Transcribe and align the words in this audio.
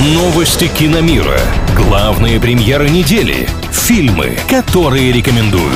Новости 0.00 0.68
киномира. 0.68 1.40
Главные 1.74 2.38
премьеры 2.38 2.88
недели. 2.88 3.48
Фильмы, 3.72 4.38
которые 4.48 5.10
рекомендуют. 5.10 5.74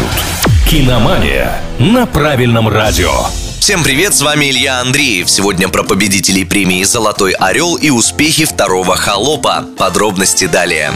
Киномания 0.70 1.60
на 1.80 2.06
правильном 2.06 2.68
радио. 2.68 3.10
Всем 3.58 3.82
привет, 3.82 4.14
с 4.14 4.22
вами 4.22 4.48
Илья 4.48 4.80
Андреев. 4.80 5.28
Сегодня 5.28 5.68
про 5.68 5.82
победителей 5.82 6.44
премии 6.44 6.84
«Золотой 6.84 7.32
орел» 7.32 7.74
и 7.74 7.90
успехи 7.90 8.44
второго 8.44 8.94
«Холопа». 8.94 9.66
Подробности 9.76 10.46
далее. 10.46 10.92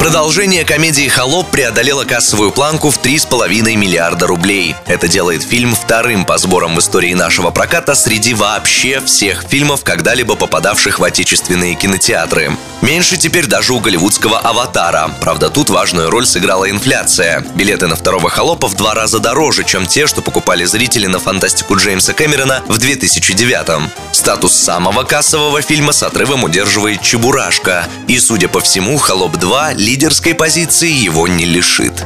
Продолжение 0.00 0.64
комедии 0.64 1.08
«Холоп» 1.08 1.50
преодолело 1.50 2.04
кассовую 2.04 2.52
планку 2.52 2.88
в 2.88 2.98
3,5 2.98 3.76
миллиарда 3.76 4.26
рублей. 4.26 4.74
Это 4.86 5.08
делает 5.08 5.42
фильм 5.42 5.74
вторым 5.74 6.24
по 6.24 6.38
сборам 6.38 6.74
в 6.74 6.78
истории 6.78 7.12
нашего 7.12 7.50
проката 7.50 7.94
среди 7.94 8.32
вообще 8.32 9.00
всех 9.00 9.44
фильмов, 9.46 9.84
когда-либо 9.84 10.36
попадавших 10.36 11.00
в 11.00 11.04
отечественные 11.04 11.74
кинотеатры. 11.74 12.50
Меньше 12.82 13.18
теперь 13.18 13.46
даже 13.46 13.74
у 13.74 13.80
голливудского 13.80 14.38
«Аватара». 14.38 15.10
Правда, 15.20 15.50
тут 15.50 15.68
важную 15.68 16.10
роль 16.10 16.26
сыграла 16.26 16.70
инфляция. 16.70 17.44
Билеты 17.54 17.86
на 17.86 17.96
второго 17.96 18.30
«Холопа» 18.30 18.68
в 18.68 18.74
два 18.74 18.94
раза 18.94 19.18
дороже, 19.18 19.64
чем 19.64 19.86
те, 19.86 20.06
что 20.06 20.22
покупали 20.22 20.64
зрители 20.64 21.06
на 21.06 21.18
фантастику 21.18 21.76
Джеймса 21.76 22.14
Кэмерона 22.14 22.62
в 22.66 22.78
2009-м. 22.78 23.90
Статус 24.12 24.54
самого 24.54 25.02
кассового 25.02 25.60
фильма 25.60 25.92
с 25.92 26.02
отрывом 26.02 26.44
удерживает 26.44 27.02
«Чебурашка». 27.02 27.86
И, 28.08 28.18
судя 28.18 28.48
по 28.48 28.60
всему, 28.60 28.96
«Холоп 28.96 29.36
2» 29.36 29.74
лидерской 29.74 30.34
позиции 30.34 30.90
его 30.90 31.28
не 31.28 31.44
лишит. 31.44 32.04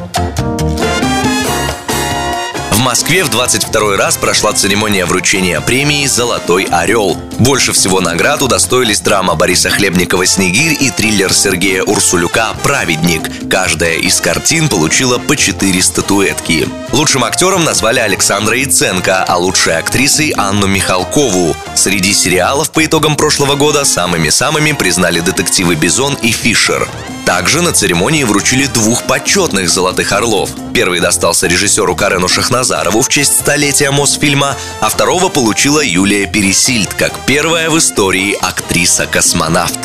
Москве 2.85 3.25
в 3.25 3.31
22 3.31 3.97
раз 3.97 4.19
прошла 4.19 4.53
церемония 4.53 5.07
вручения 5.07 5.63
премии 5.63 6.07
«Золотой 6.07 6.65
орел». 6.65 7.17
Больше 7.39 7.73
всего 7.73 8.03
наград 8.03 8.43
удостоились 8.43 9.01
драма 9.01 9.37
Бориса 9.37 9.71
Хлебникова 9.71 10.27
«Снегирь» 10.27 10.77
и 10.79 10.91
триллер 10.91 11.33
Сергея 11.33 11.83
Урсулюка 11.83 12.55
«Праведник». 12.63 13.49
Каждая 13.49 13.95
из 13.95 14.21
картин 14.21 14.69
получила 14.69 15.17
по 15.17 15.35
4 15.35 15.83
статуэтки. 15.83 16.69
Лучшим 16.93 17.25
актером 17.25 17.65
назвали 17.65 18.01
Александра 18.01 18.55
Яценко, 18.55 19.25
а 19.25 19.39
лучшей 19.39 19.79
актрисой 19.79 20.35
Анну 20.37 20.67
Михалкову. 20.67 21.57
Среди 21.75 22.13
сериалов 22.13 22.71
по 22.71 22.85
итогам 22.85 23.17
прошлого 23.17 23.55
года 23.55 23.87
самыми-самыми 23.87 24.73
признали 24.73 25.21
детективы 25.21 25.75
«Бизон» 25.75 26.19
и 26.21 26.33
«Фишер». 26.33 26.87
Также 27.25 27.63
на 27.63 27.73
церемонии 27.73 28.25
вручили 28.25 28.67
двух 28.67 29.05
почетных 29.05 29.71
«Золотых 29.71 30.13
орлов». 30.13 30.51
Первый 30.75 31.01
достался 31.01 31.47
режиссеру 31.47 31.97
Карену 31.97 32.29
Шахназарову 32.29 33.01
в 33.01 33.09
честь 33.09 33.39
столетия 33.39 33.91
Мосфильма, 33.91 34.57
а 34.81 34.89
второго 34.89 35.29
получила 35.31 35.83
Юлия 35.83 36.27
Пересильд, 36.27 36.93
как 36.95 37.19
первая 37.27 37.71
в 37.71 37.79
истории 37.79 38.37
актриса-космонавт. 38.41 39.79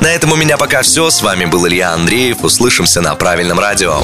На 0.00 0.08
этом 0.08 0.32
у 0.32 0.36
меня 0.36 0.56
пока 0.56 0.82
все. 0.82 1.10
С 1.10 1.22
вами 1.22 1.44
был 1.44 1.66
Илья 1.68 1.92
Андреев. 1.92 2.42
Услышимся 2.42 3.00
на 3.02 3.14
правильном 3.14 3.60
радио. 3.60 4.02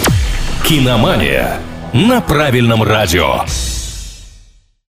Киномания 0.62 1.59
на 1.92 2.20
правильном 2.20 2.83
радио. 2.83 3.45